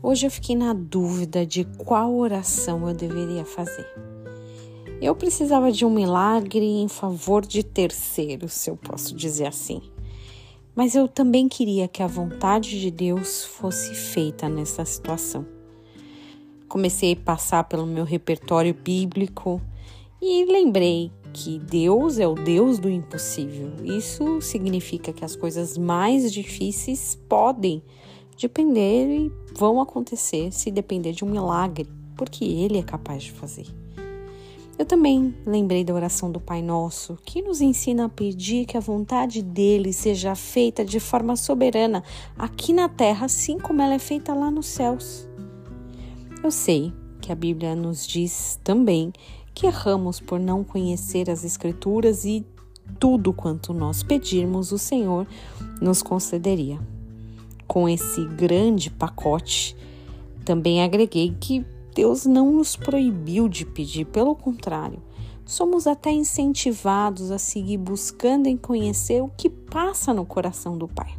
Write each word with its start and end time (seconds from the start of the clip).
Hoje 0.00 0.26
eu 0.26 0.30
fiquei 0.30 0.54
na 0.54 0.72
dúvida 0.72 1.44
de 1.44 1.64
qual 1.64 2.14
oração 2.14 2.88
eu 2.88 2.94
deveria 2.94 3.44
fazer. 3.44 3.86
Eu 5.02 5.12
precisava 5.14 5.72
de 5.72 5.84
um 5.84 5.90
milagre 5.90 6.64
em 6.64 6.86
favor 6.86 7.44
de 7.44 7.64
terceiros, 7.64 8.52
se 8.52 8.70
eu 8.70 8.76
posso 8.76 9.14
dizer 9.14 9.46
assim. 9.46 9.82
Mas 10.74 10.94
eu 10.94 11.08
também 11.08 11.48
queria 11.48 11.88
que 11.88 12.00
a 12.00 12.06
vontade 12.06 12.80
de 12.80 12.92
Deus 12.92 13.44
fosse 13.44 13.92
feita 13.92 14.48
nessa 14.48 14.84
situação. 14.84 15.44
Comecei 16.68 17.14
a 17.14 17.16
passar 17.16 17.64
pelo 17.64 17.86
meu 17.86 18.04
repertório 18.04 18.72
bíblico 18.72 19.60
e 20.22 20.44
lembrei 20.44 21.10
que 21.32 21.58
Deus 21.58 22.20
é 22.20 22.26
o 22.26 22.34
Deus 22.34 22.78
do 22.78 22.88
impossível. 22.88 23.72
Isso 23.82 24.40
significa 24.40 25.12
que 25.12 25.24
as 25.24 25.34
coisas 25.34 25.76
mais 25.76 26.32
difíceis 26.32 27.18
podem 27.28 27.82
depender 28.38 29.08
e 29.08 29.32
vão 29.54 29.80
acontecer 29.80 30.52
se 30.52 30.70
depender 30.70 31.12
de 31.12 31.24
um 31.24 31.30
milagre, 31.30 31.88
porque 32.16 32.44
Ele 32.44 32.78
é 32.78 32.82
capaz 32.82 33.24
de 33.24 33.32
fazer. 33.32 33.66
Eu 34.78 34.86
também 34.86 35.34
lembrei 35.44 35.82
da 35.82 35.92
oração 35.92 36.30
do 36.30 36.38
Pai 36.38 36.62
Nosso, 36.62 37.18
que 37.24 37.42
nos 37.42 37.60
ensina 37.60 38.04
a 38.04 38.08
pedir 38.08 38.64
que 38.64 38.76
a 38.76 38.80
vontade 38.80 39.42
dele 39.42 39.92
seja 39.92 40.36
feita 40.36 40.84
de 40.84 41.00
forma 41.00 41.34
soberana 41.34 42.04
aqui 42.38 42.72
na 42.72 42.88
terra, 42.88 43.26
assim 43.26 43.58
como 43.58 43.82
ela 43.82 43.94
é 43.94 43.98
feita 43.98 44.32
lá 44.32 44.52
nos 44.52 44.66
céus. 44.66 45.28
Eu 46.44 46.52
sei 46.52 46.92
que 47.20 47.32
a 47.32 47.34
Bíblia 47.34 47.74
nos 47.74 48.06
diz 48.06 48.60
também 48.62 49.12
que 49.52 49.66
erramos 49.66 50.20
por 50.20 50.38
não 50.38 50.62
conhecer 50.62 51.28
as 51.28 51.42
Escrituras 51.42 52.24
e 52.24 52.46
tudo 53.00 53.32
quanto 53.32 53.74
nós 53.74 54.04
pedirmos, 54.04 54.70
o 54.70 54.78
Senhor 54.78 55.26
nos 55.80 56.02
concederia. 56.02 56.78
Com 57.68 57.88
esse 57.88 58.24
grande 58.24 58.90
pacote, 58.90 59.76
também 60.44 60.82
agreguei 60.82 61.36
que 61.38 61.64
Deus 61.94 62.24
não 62.24 62.52
nos 62.52 62.74
proibiu 62.74 63.48
de 63.48 63.66
pedir, 63.66 64.06
pelo 64.06 64.34
contrário, 64.34 65.02
somos 65.44 65.86
até 65.86 66.10
incentivados 66.10 67.30
a 67.30 67.38
seguir 67.38 67.76
buscando 67.76 68.46
em 68.46 68.56
conhecer 68.56 69.22
o 69.22 69.30
que 69.36 69.50
passa 69.50 70.14
no 70.14 70.24
coração 70.24 70.78
do 70.78 70.88
Pai. 70.88 71.14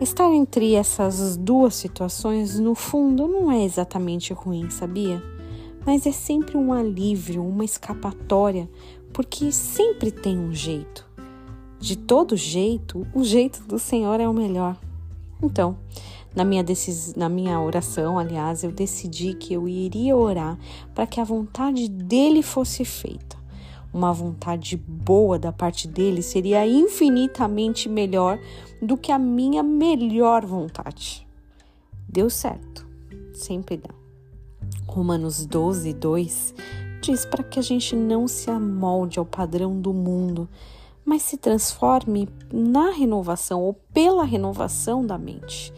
Estar 0.00 0.30
entre 0.32 0.74
essas 0.74 1.36
duas 1.36 1.74
situações, 1.74 2.60
no 2.60 2.74
fundo, 2.74 3.26
não 3.26 3.50
é 3.50 3.64
exatamente 3.64 4.32
ruim, 4.32 4.70
sabia? 4.70 5.22
Mas 5.84 6.06
é 6.06 6.12
sempre 6.12 6.56
um 6.56 6.72
alívio, 6.72 7.44
uma 7.44 7.64
escapatória, 7.64 8.68
porque 9.12 9.50
sempre 9.50 10.10
tem 10.10 10.38
um 10.38 10.54
jeito. 10.54 11.08
De 11.80 11.96
todo 11.96 12.36
jeito, 12.36 13.06
o 13.14 13.24
jeito 13.24 13.62
do 13.64 13.78
Senhor 13.78 14.20
é 14.20 14.28
o 14.28 14.34
melhor. 14.34 14.76
Então, 15.42 15.76
na 16.34 16.44
minha, 16.44 16.62
decis... 16.62 17.14
na 17.14 17.28
minha 17.28 17.60
oração, 17.60 18.18
aliás, 18.18 18.62
eu 18.62 18.70
decidi 18.70 19.34
que 19.34 19.54
eu 19.54 19.68
iria 19.68 20.16
orar 20.16 20.58
para 20.94 21.06
que 21.06 21.20
a 21.20 21.24
vontade 21.24 21.88
dele 21.88 22.42
fosse 22.42 22.84
feita. 22.84 23.38
Uma 23.92 24.12
vontade 24.12 24.76
boa 24.76 25.36
da 25.38 25.50
parte 25.50 25.88
dele 25.88 26.22
seria 26.22 26.64
infinitamente 26.64 27.88
melhor 27.88 28.38
do 28.80 28.96
que 28.96 29.10
a 29.10 29.18
minha 29.18 29.62
melhor 29.64 30.46
vontade. 30.46 31.26
Deu 32.08 32.30
certo, 32.30 32.86
sempre 33.32 33.76
dá. 33.76 33.90
Romanos 34.86 35.44
12, 35.44 35.92
2 35.92 36.54
diz 37.00 37.24
para 37.24 37.42
que 37.42 37.58
a 37.58 37.62
gente 37.62 37.96
não 37.96 38.28
se 38.28 38.50
amolde 38.50 39.18
ao 39.18 39.24
padrão 39.24 39.80
do 39.80 39.92
mundo, 39.92 40.48
mas 41.10 41.22
se 41.22 41.36
transforme 41.36 42.28
na 42.52 42.92
renovação 42.92 43.60
ou 43.62 43.74
pela 43.74 44.22
renovação 44.22 45.04
da 45.04 45.18
mente, 45.18 45.72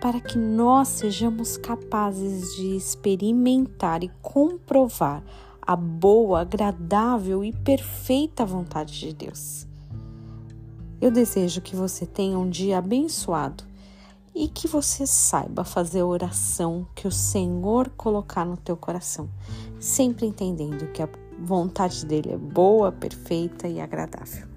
para 0.00 0.18
que 0.18 0.38
nós 0.38 0.88
sejamos 0.88 1.58
capazes 1.58 2.56
de 2.56 2.76
experimentar 2.76 4.02
e 4.02 4.10
comprovar 4.22 5.22
a 5.60 5.76
boa, 5.76 6.40
agradável 6.40 7.44
e 7.44 7.52
perfeita 7.52 8.46
vontade 8.46 8.98
de 8.98 9.12
Deus. 9.12 9.66
Eu 10.98 11.10
desejo 11.10 11.60
que 11.60 11.76
você 11.76 12.06
tenha 12.06 12.38
um 12.38 12.48
dia 12.48 12.78
abençoado 12.78 13.64
e 14.34 14.48
que 14.48 14.66
você 14.66 15.06
saiba 15.06 15.62
fazer 15.62 16.00
a 16.00 16.06
oração 16.06 16.86
que 16.94 17.06
o 17.06 17.12
Senhor 17.12 17.90
colocar 17.98 18.46
no 18.46 18.56
teu 18.56 18.78
coração, 18.78 19.28
sempre 19.78 20.24
entendendo 20.24 20.90
que 20.90 21.02
a 21.02 21.08
vontade 21.38 22.06
dele 22.06 22.32
é 22.32 22.38
boa, 22.38 22.90
perfeita 22.90 23.68
e 23.68 23.78
agradável. 23.78 24.49